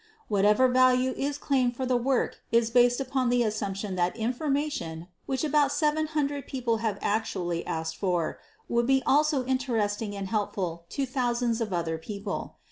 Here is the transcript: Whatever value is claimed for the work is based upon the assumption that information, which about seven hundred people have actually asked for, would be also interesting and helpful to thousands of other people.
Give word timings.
Whatever 0.29 0.67
value 0.67 1.11
is 1.11 1.37
claimed 1.37 1.75
for 1.77 1.85
the 1.85 1.95
work 1.95 2.39
is 2.51 2.71
based 2.71 2.99
upon 2.99 3.29
the 3.29 3.43
assumption 3.43 3.95
that 3.97 4.15
information, 4.17 5.07
which 5.27 5.43
about 5.43 5.71
seven 5.71 6.07
hundred 6.07 6.47
people 6.47 6.77
have 6.77 6.97
actually 7.03 7.63
asked 7.67 7.97
for, 7.97 8.39
would 8.67 8.87
be 8.87 9.03
also 9.05 9.45
interesting 9.45 10.15
and 10.15 10.27
helpful 10.29 10.85
to 10.89 11.05
thousands 11.05 11.61
of 11.61 11.71
other 11.71 11.99
people. 11.99 12.55